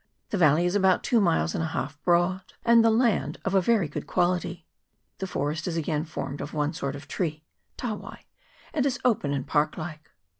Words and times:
The 0.31 0.37
valley 0.39 0.65
is 0.65 0.73
about 0.73 1.03
two 1.03 1.21
miles 1.21 1.53
and 1.53 1.63
a 1.63 1.67
half 1.67 2.01
broad, 2.01 2.53
and 2.65 2.83
the 2.83 2.89
land 2.89 3.37
of 3.45 3.53
a 3.53 3.61
very 3.61 3.87
good 3.87 4.07
quality. 4.07 4.65
The 5.19 5.27
forest 5.27 5.67
is 5.67 5.77
again 5.77 6.05
formed 6.05 6.41
of 6.41 6.55
one 6.55 6.73
sort 6.73 6.95
of 6.95 7.07
tree, 7.07 7.43
tawai, 7.77 8.17
and 8.73 8.83
is 8.83 8.97
open 9.05 9.31
and 9.31 9.45
park 9.45 9.77
like. 9.77 10.09